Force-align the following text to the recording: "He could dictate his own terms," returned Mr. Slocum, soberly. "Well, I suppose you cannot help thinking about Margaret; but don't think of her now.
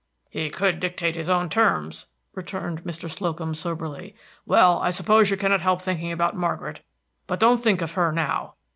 "He 0.31 0.49
could 0.49 0.79
dictate 0.79 1.13
his 1.15 1.29
own 1.29 1.47
terms," 1.47 2.07
returned 2.33 2.83
Mr. 2.83 3.07
Slocum, 3.07 3.53
soberly. 3.53 4.15
"Well, 4.47 4.81
I 4.81 4.89
suppose 4.89 5.29
you 5.29 5.37
cannot 5.37 5.61
help 5.61 5.83
thinking 5.83 6.11
about 6.11 6.35
Margaret; 6.35 6.81
but 7.27 7.39
don't 7.39 7.57
think 7.59 7.83
of 7.83 7.91
her 7.91 8.11
now. 8.11 8.55